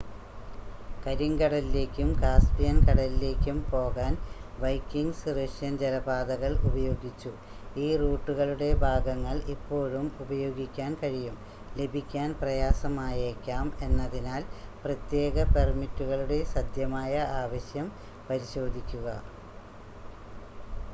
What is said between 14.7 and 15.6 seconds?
പ്രത്യേക